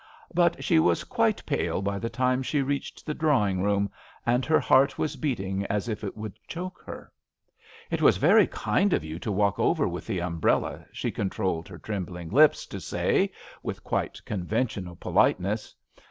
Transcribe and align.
But 0.33 0.63
she 0.63 0.79
was 0.79 1.03
quite 1.03 1.45
pale 1.45 1.83
by 1.83 1.99
the 1.99 2.09
time 2.09 2.41
she 2.41 2.63
reached 2.63 3.05
the 3.05 3.13
drawing 3.13 3.61
room, 3.61 3.91
and 4.25 4.43
her 4.47 4.59
heart 4.59 4.97
was 4.97 5.15
beating 5.15 5.63
as 5.67 5.87
if 5.87 6.03
it 6.03 6.17
would 6.17 6.39
choke 6.47 6.81
her*" 6.87 7.11
It 7.91 8.01
was 8.01 8.17
very 8.17 8.47
kind 8.47 8.93
of 8.93 9.03
you 9.03 9.19
to 9.19 9.31
walk 9.31 9.59
over 9.59 9.87
with 9.87 10.07
the 10.07 10.19
umbrella," 10.19 10.87
she 10.91 11.11
controlled 11.11 11.67
her 11.67 11.77
trembling 11.77 12.31
lips 12.31 12.65
to 12.65 12.81
say, 12.81 13.31
with 13.61 13.83
quite 13.83 14.19
conventional 14.25 14.95
politeness. 14.95 15.75